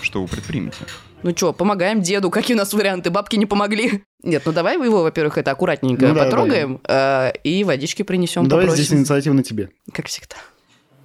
[0.00, 0.86] Что вы предпримете?
[1.26, 3.10] Ну что, помогаем деду, какие у нас варианты?
[3.10, 4.04] Бабки не помогли.
[4.22, 8.66] Нет, ну давай его, во-первых, это аккуратненько Ну да, потрогаем э, и водички принесем, Давай
[8.66, 8.84] попросим.
[8.84, 9.70] здесь инициатива на тебе.
[9.92, 10.36] Как всегда.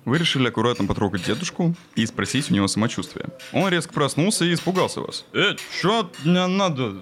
[0.05, 3.29] Вы решили аккуратно потрогать дедушку и спросить у него самочувствие.
[3.51, 5.25] Он резко проснулся и испугался вас.
[5.33, 6.99] «Э, чё мне надо?»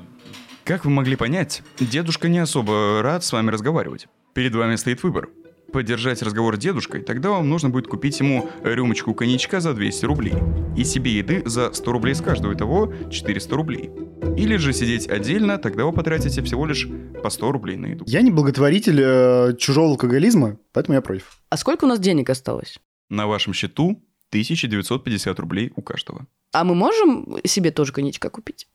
[0.63, 4.07] Как вы могли понять, дедушка не особо рад с вами разговаривать.
[4.33, 5.27] Перед вами стоит выбор.
[5.71, 10.33] Поддержать разговор с дедушкой, тогда вам нужно будет купить ему рюмочку коньячка за 200 рублей.
[10.75, 13.91] И себе еды за 100 рублей с каждого, итого 400 рублей.
[14.37, 16.87] Или же сидеть отдельно, тогда вы потратите всего лишь
[17.21, 18.03] по 100 рублей на еду.
[18.07, 21.39] Я не благотворитель э, чужого алкоголизма, поэтому я против.
[21.49, 22.79] А сколько у нас денег осталось?
[23.09, 26.25] На вашем счету 1950 рублей у каждого.
[26.51, 28.67] А мы можем себе тоже коньячка купить?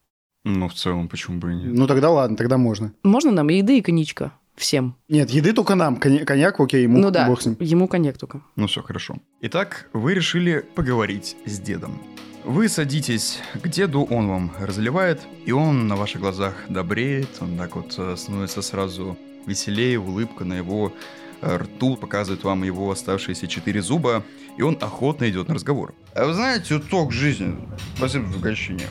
[0.45, 1.73] Ну, в целом, почему бы и нет?
[1.75, 2.93] Ну тогда ладно, тогда можно.
[3.03, 4.33] Можно нам и еды, и коньячка?
[4.57, 4.95] Всем.
[5.09, 5.97] Нет, еды только нам.
[5.97, 7.57] Конья- Коньяк, окей, ему ну да, бог с ним.
[7.61, 8.41] ему коньяк только.
[8.57, 9.17] Ну все, хорошо.
[9.41, 12.01] Итак, вы решили поговорить с дедом.
[12.45, 17.75] Вы садитесь к деду, он вам разливает, и он на ваших глазах добреет, он так
[17.75, 20.93] вот э, становится сразу веселее, улыбка на его
[21.41, 24.23] э, рту показывает вам его оставшиеся четыре зуба,
[24.59, 25.95] и он охотно идет на разговор.
[26.15, 27.57] А вы знаете, уток жизни,
[27.97, 28.89] спасибо за угощение.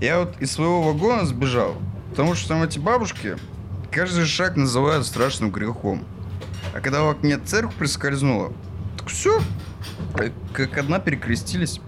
[0.00, 1.74] Я вот из своего вагона сбежал,
[2.10, 3.36] потому что там эти бабушки
[3.90, 6.04] каждый шаг называют страшным грехом.
[6.74, 8.52] А когда в окне церковь прискользнула,
[8.96, 9.40] так все,
[10.52, 11.80] как одна перекрестились.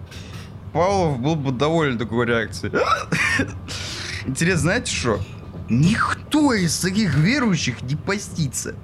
[0.73, 2.73] Павлов был бы доволен такой реакцией.
[4.27, 5.21] Интересно, знаете что?
[5.69, 8.75] Никто из таких верующих не постится.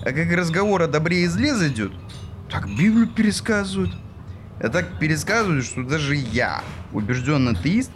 [0.00, 1.92] А как разговор о добре и зле зайдет,
[2.50, 3.94] так Библию пересказывают.
[4.60, 7.90] А так пересказывают, что даже я, убежденный атеист,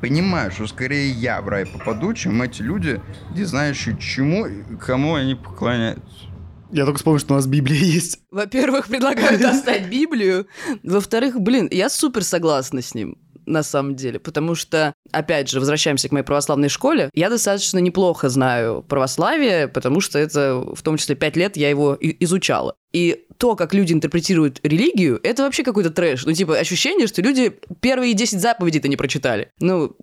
[0.00, 3.00] понимаю, что скорее я в рай попаду, чем эти люди,
[3.34, 6.26] не знающие чему и кому они поклоняются.
[6.70, 8.20] Я только вспомнил, что у нас Библия есть.
[8.30, 10.46] Во-первых, предлагаю достать Библию.
[10.82, 16.08] Во-вторых, блин, я супер согласна с ним на самом деле, потому что, опять же, возвращаемся
[16.08, 21.14] к моей православной школе, я достаточно неплохо знаю православие, потому что это, в том числе,
[21.14, 22.74] пять лет я его изучала.
[22.92, 26.24] И то, как люди интерпретируют религию, это вообще какой-то трэш.
[26.24, 29.50] Ну, типа, ощущение, что люди первые 10 заповедей-то не прочитали.
[29.58, 29.96] Ну,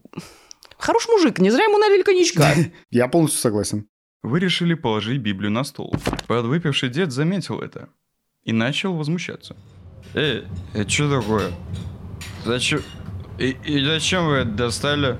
[0.77, 2.54] хороший мужик, не зря ему налили коньячка.
[2.89, 3.88] Я полностью согласен.
[4.23, 5.95] Вы решили положить Библию на стол.
[6.27, 7.89] Подвыпивший дед заметил это
[8.43, 9.56] и начал возмущаться.
[10.13, 11.51] Эй, это что такое?
[12.45, 12.82] Зачем?
[13.41, 15.17] И, и зачем вы это достали?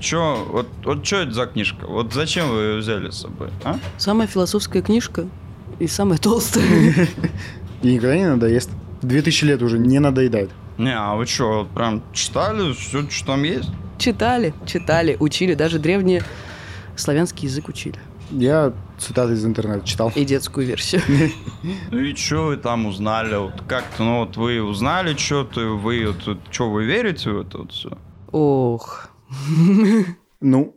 [0.00, 1.86] Чё, вот, вот что это за книжка?
[1.86, 3.78] Вот зачем вы ее взяли с собой, а?
[3.98, 5.26] Самая философская книжка
[5.78, 6.64] и самая толстая.
[6.64, 7.06] И
[7.86, 8.70] никогда не надоест.
[9.02, 10.50] 2000 лет уже не надоедает.
[10.78, 13.68] Не, а вы что, вот прям читали все, что там есть?
[13.98, 16.22] Читали, читали, учили, даже древний
[16.96, 17.98] славянский язык учили.
[18.30, 20.12] Я цитаты из интернета читал.
[20.14, 21.02] И детскую версию.
[21.90, 23.36] Ну и что вы там узнали?
[23.36, 27.72] Вот как-то, ну вот вы узнали что-то, вы вот, что вы верите в это вот
[27.72, 27.98] все?
[28.32, 29.08] Ох.
[30.40, 30.76] Ну,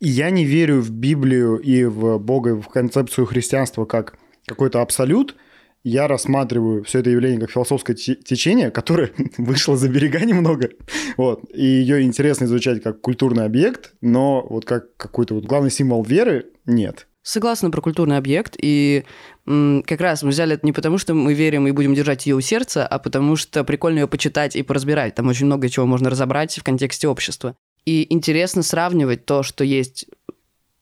[0.00, 5.36] я не верю в Библию и в Бога, и в концепцию христианства как какой-то абсолют.
[5.84, 10.70] Я рассматриваю все это явление как философское те- течение, которое вышло за берега немного.
[11.16, 11.44] Вот.
[11.54, 16.46] И ее интересно изучать как культурный объект, но вот как какой-то вот главный символ веры
[16.66, 17.06] нет.
[17.26, 19.04] Согласна про культурный объект, и
[19.48, 22.36] м, как раз мы взяли это не потому, что мы верим и будем держать ее
[22.36, 25.16] у сердца, а потому что прикольно ее почитать и поразбирать.
[25.16, 27.56] Там очень много чего можно разобрать в контексте общества.
[27.84, 30.06] И интересно сравнивать то, что есть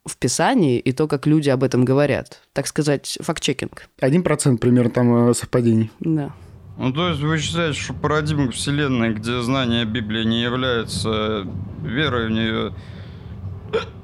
[0.05, 2.43] в Писании, и то, как люди об этом говорят.
[2.53, 3.89] Так сказать, факт-чекинг.
[4.01, 5.91] Один процент примерно там э, совпадений.
[6.01, 6.35] Да.
[6.77, 11.47] Ну, то есть вы считаете, что парадигма Вселенной, где знание Библии не является
[11.83, 12.75] верой в нее...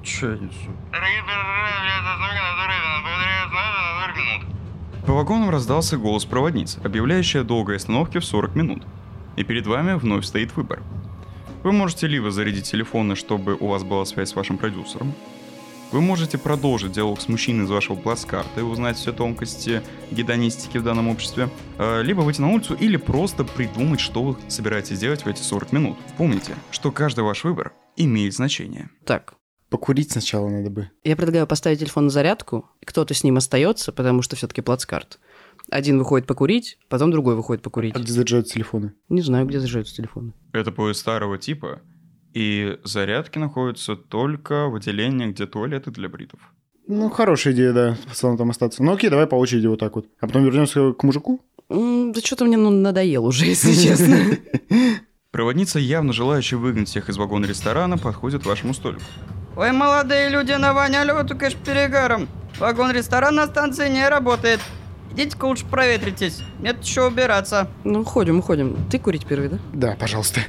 [0.02, 0.70] Че несу?
[5.06, 8.82] По вагонам раздался голос проводницы, объявляющая долгой остановки в 40 минут.
[9.36, 10.82] И перед вами вновь стоит выбор.
[11.62, 15.14] Вы можете либо зарядить телефоны, чтобы у вас была связь с вашим продюсером,
[15.92, 20.84] вы можете продолжить диалог с мужчиной из вашего плацкарта и узнать все тонкости гедонистики в
[20.84, 25.28] данном обществе, э, либо выйти на улицу или просто придумать, что вы собираетесь делать в
[25.28, 25.98] эти 40 минут.
[26.16, 28.90] Помните, что каждый ваш выбор имеет значение.
[29.04, 29.34] Так,
[29.70, 30.90] Покурить сначала надо бы.
[31.04, 35.18] я предлагаю поставить телефон на зарядку, и кто-то с ним остается, потому что все-таки плацкарт.
[35.70, 37.94] Один выходит покурить, потом другой выходит покурить.
[37.94, 38.94] А где заряжаются телефоны?
[39.08, 40.32] Не знаю, где заряжаются телефоны.
[40.52, 41.80] Это поезд старого типа,
[42.34, 46.40] и зарядки находятся только в отделении, где туалеты для бритов.
[46.88, 48.82] Ну, хорошая идея, да, в целом там остаться.
[48.82, 50.06] Ну окей, давай по очереди вот так вот.
[50.18, 51.40] А потом вернемся к мужику.
[51.68, 54.16] М, Да что-то мне ну, надоело уже, если честно.
[55.30, 59.02] Проводница, явно желающая выгнать всех из вагона ресторана, подходит к вашему столику.
[59.56, 62.28] Ой, молодые люди навоняли вот только ж перегаром.
[62.58, 64.60] Вагон-ресторан на станции не работает.
[65.12, 66.42] Идите-ка лучше проветритесь.
[66.60, 67.68] Нет еще убираться.
[67.82, 68.76] Ну, уходим, уходим.
[68.90, 69.58] Ты курить первый, да?
[69.72, 70.40] Да, пожалуйста.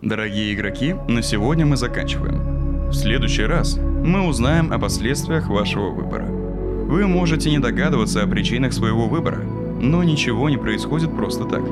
[0.00, 2.88] Дорогие игроки, на сегодня мы заканчиваем.
[2.88, 6.24] В следующий раз мы узнаем о последствиях вашего выбора.
[6.24, 9.42] Вы можете не догадываться о причинах своего выбора,
[9.80, 11.62] но ничего не происходит просто так.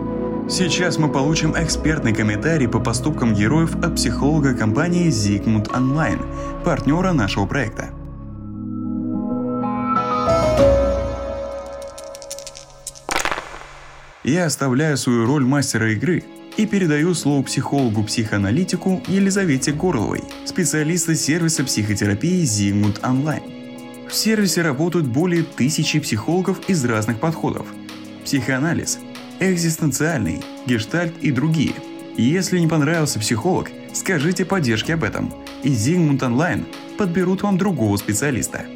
[0.48, 6.20] Сейчас мы получим экспертный комментарий по поступкам героев от психолога компании Zigmund Online,
[6.64, 7.90] партнера нашего проекта.
[14.22, 16.22] Я оставляю свою роль мастера игры
[16.56, 24.08] и передаю слово психологу-психоаналитику Елизавете Горловой, специалиста сервиса психотерапии Zigmund Online.
[24.08, 27.66] В сервисе работают более тысячи психологов из разных подходов.
[28.24, 28.98] Психоанализ,
[29.40, 31.74] экзистенциальный, гештальт и другие.
[32.16, 36.64] Если не понравился психолог, скажите поддержке об этом, и Zigmund Online
[36.98, 38.66] подберут вам другого специалиста.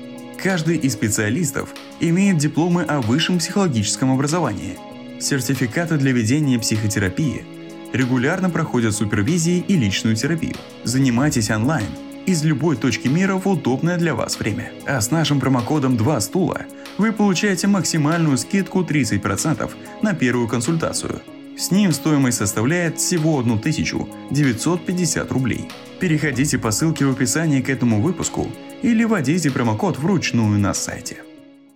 [0.43, 4.79] Каждый из специалистов имеет дипломы о высшем психологическом образовании,
[5.21, 7.45] сертификаты для ведения психотерапии,
[7.93, 10.57] регулярно проходят супервизии и личную терапию.
[10.83, 11.87] Занимайтесь онлайн
[12.27, 14.73] из любой точки мира в удобное для вас время.
[14.87, 16.63] А с нашим промокодом 2 стула
[16.99, 19.71] вы получаете максимальную скидку 30%
[20.03, 21.21] на первую консультацию.
[21.57, 25.69] С ним стоимость составляет всего 1950 рублей.
[26.01, 28.49] Переходите по ссылке в описании к этому выпуску
[28.83, 31.23] или вводите промокод вручную на сайте.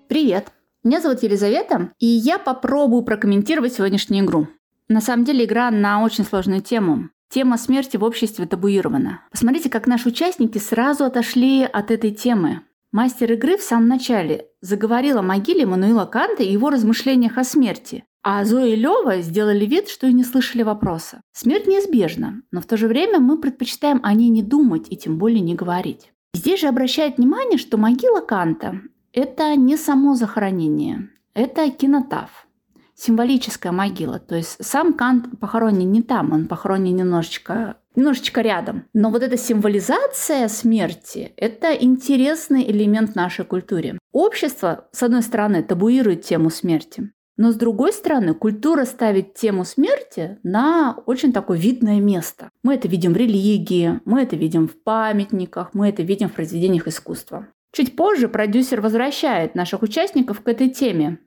[0.08, 0.48] Привет!
[0.84, 4.48] Меня зовут Елизавета, и я попробую прокомментировать сегодняшнюю игру.
[4.88, 7.10] На самом деле игра на очень сложную тему.
[7.30, 9.20] Тема смерти в обществе табуирована.
[9.30, 12.62] Посмотрите, как наши участники сразу отошли от этой темы.
[12.90, 18.04] Мастер игры в самом начале заговорил о могиле Мануила Канта и его размышлениях о смерти.
[18.22, 21.20] А Зоя и Лева сделали вид, что и не слышали вопроса.
[21.32, 25.18] Смерть неизбежна, но в то же время мы предпочитаем о ней не думать и тем
[25.18, 26.12] более не говорить.
[26.32, 28.80] Здесь же обращает внимание, что могила Канта–
[29.12, 32.48] это не само захоронение, это кинотаф
[32.98, 34.18] символическая могила.
[34.18, 38.84] То есть сам Кант похоронен не там, он похоронен немножечко, немножечко рядом.
[38.92, 43.98] Но вот эта символизация смерти– это интересный элемент нашей культуры.
[44.12, 50.38] Общество, с одной стороны, табуирует тему смерти, но с другой стороны, культура ставит тему смерти
[50.42, 52.50] на очень такое видное место.
[52.64, 56.88] Мы это видим в религии, мы это видим в памятниках, мы это видим в произведениях
[56.88, 57.46] искусства.
[57.72, 61.18] Чуть позже продюсер возвращает наших участников к этой теме,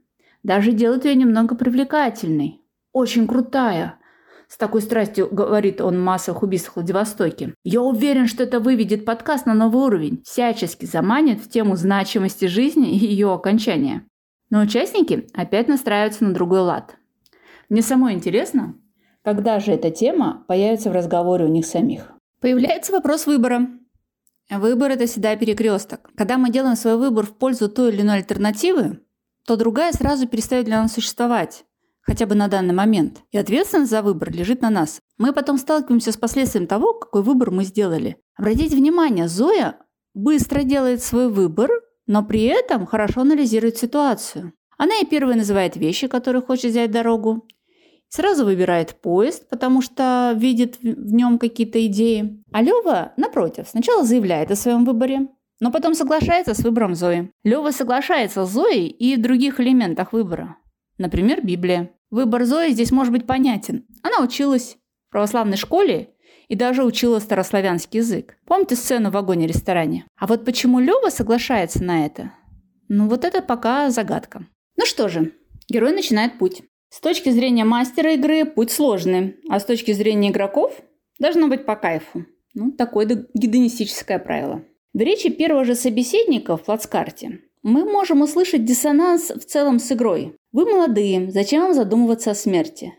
[0.43, 2.62] даже делает ее немного привлекательной.
[2.91, 3.97] Очень крутая.
[4.51, 7.55] С такой страстью говорит он в массовых убийствах в Владивостоке.
[7.63, 12.91] Я уверен, что это выведет подкаст на новый уровень, всячески заманит в тему значимости жизни
[12.91, 14.05] и ее окончания.
[14.49, 16.97] Но участники опять настраиваются на другой лад.
[17.69, 18.75] Мне самой интересно,
[19.23, 22.11] когда же эта тема появится в разговоре у них самих.
[22.41, 23.69] Появляется вопрос выбора.
[24.49, 26.09] Выбор– это всегда перекресток.
[26.17, 28.99] Когда мы делаем свой выбор в пользу той или иной альтернативы,
[29.47, 31.63] то другая сразу перестает для нас существовать,
[32.01, 33.21] хотя бы на данный момент.
[33.31, 34.99] И ответственность за выбор лежит на нас.
[35.17, 38.17] Мы потом сталкиваемся с последствием того, какой выбор мы сделали.
[38.35, 39.77] Обратите внимание, Зоя
[40.13, 41.69] быстро делает свой выбор,
[42.07, 44.53] но при этом хорошо анализирует ситуацию.
[44.77, 47.47] Она и первой называет вещи, которые хочет взять дорогу,
[48.11, 52.43] сразу выбирает поезд, потому что видит в нем какие-то идеи.
[52.51, 55.27] А Лева, напротив, сначала заявляет о своем выборе,
[55.59, 57.31] но потом соглашается с выбором Зои.
[57.43, 60.57] Лева соглашается с Зоей и в других элементах выбора.
[61.01, 61.89] Например, Библия.
[62.11, 63.85] Выбор Зои здесь может быть понятен.
[64.03, 66.09] Она училась в православной школе
[66.47, 68.37] и даже учила старославянский язык.
[68.45, 70.05] Помните сцену в вагоне-ресторане?
[70.15, 72.33] А вот почему Лева соглашается на это?
[72.87, 74.45] Ну вот это пока загадка.
[74.77, 75.33] Ну что же,
[75.67, 76.61] герой начинает путь.
[76.89, 80.79] С точки зрения мастера игры путь сложный, а с точки зрения игроков
[81.19, 82.27] должно быть по кайфу.
[82.53, 84.63] Ну, такое гедонистическое правило.
[84.93, 90.36] В речи первого же собеседника в плацкарте мы можем услышать диссонанс в целом с игрой.
[90.52, 92.93] Вы молодые, зачем вам задумываться о смерти?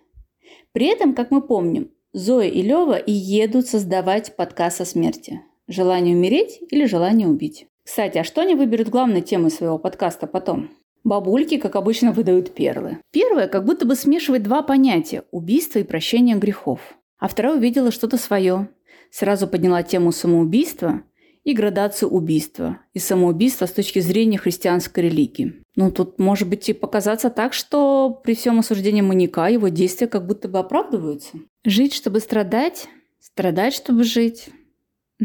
[0.72, 5.40] При этом, как мы помним, Зоя и Лева и едут создавать подкаст о смерти.
[5.66, 7.66] Желание умереть или желание убить.
[7.84, 10.70] Кстати, а что они выберут главной темой своего подкаста потом?
[11.04, 12.98] Бабульки, как обычно, выдают перлы.
[13.10, 16.96] Первое как будто бы смешивает два понятия– убийство и прощение грехов.
[17.18, 18.68] А вторая увидела что-то свое.
[19.10, 21.02] Сразу подняла тему самоубийства
[21.44, 25.62] и градацию убийства, и самоубийства с точки зрения христианской религии.
[25.74, 30.26] Ну, тут может быть и показаться так, что при всем осуждении маньяка его действия как
[30.26, 31.38] будто бы оправдываются.
[31.64, 32.88] Жить, чтобы страдать,
[33.20, 34.50] страдать, чтобы жить.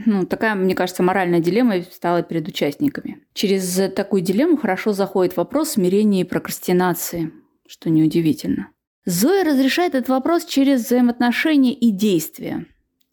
[0.06, 3.24] Ну, такая, мне кажется, моральная дилемма стала перед участниками.
[3.34, 7.32] Через такую дилемму хорошо заходит вопрос смирения и прокрастинации,
[7.68, 8.70] что неудивительно.
[9.06, 12.66] Зоя разрешает этот вопрос через взаимоотношения и действия.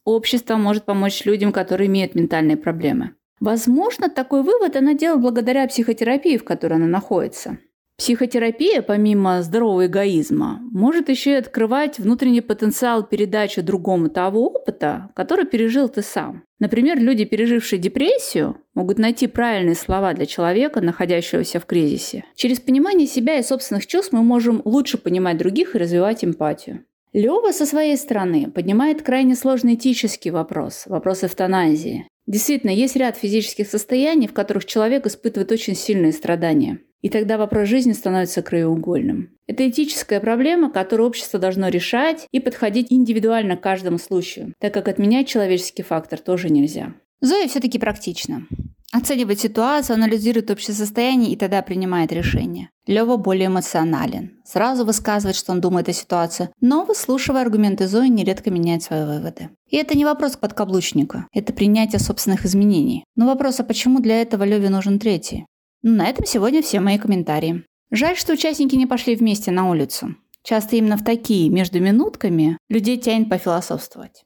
[0.05, 3.15] Общество может помочь людям, которые имеют ментальные проблемы.
[3.41, 7.59] Возможно, такой вывод она делает благодаря психотерапии, в которой она находится.
[7.97, 15.47] Психотерапия, помимо здорового эгоизма, может еще и открывать внутренний потенциал передачи другому того опыта, который
[15.47, 16.43] пережил ты сам.
[16.59, 22.25] Например, люди, пережившие депрессию, могут найти правильные слова для человека, находящегося в кризисе.
[22.35, 26.85] Через понимание себя и собственных чувств мы можем лучше понимать других и развивать эмпатию.
[27.15, 32.09] Лева со своей стороны поднимает крайне сложный этический вопрос, вопрос эвтаназии.
[32.27, 36.81] Действительно, есть ряд физических состояний, в которых человек испытывает очень сильные страдания.
[37.03, 39.31] И тогда вопрос жизни становится краеугольным.
[39.47, 44.89] Это этическая проблема, которую общество должно решать и подходить индивидуально к каждому случаю, так как
[44.89, 46.95] отменять человеческий фактор тоже нельзя.
[47.21, 48.49] Зоя все-таки практична.
[48.95, 52.71] Оценивает ситуацию, анализирует общее состояние и тогда принимает решение.
[52.87, 54.39] Лева более эмоционален.
[54.45, 59.51] Сразу высказывает, что он думает о ситуации, но, выслушивая аргументы Зои, нередко меняет свои выводы.
[59.69, 63.03] И это не вопрос к подкаблучнику, это принятие собственных изменений.
[63.17, 65.45] Но вопрос, а почему для этого Леве нужен третий?
[65.83, 67.65] Ну, на этом сегодня все мои комментарии.
[67.91, 70.15] Жаль, что участники не пошли вместе на улицу.
[70.45, 74.23] Часто именно в такие между минутками людей тянет пофилософствовать.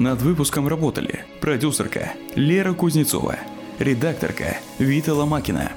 [0.00, 3.36] Над выпуском работали продюсерка Лера Кузнецова,
[3.78, 5.72] редакторка Вита Ломакина,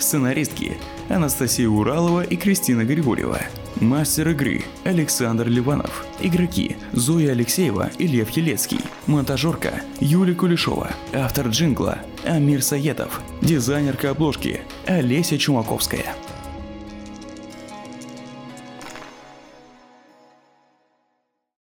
[0.00, 0.76] сценаристки
[1.08, 3.40] Анастасия Уралова и Кристина Григорьева,
[3.76, 11.98] мастер игры Александр Ливанов, игроки Зоя Алексеева и Лев Елецкий, монтажерка Юлия Кулешова, автор джингла
[12.24, 16.16] Амир Саетов, дизайнерка обложки Олеся Чумаковская.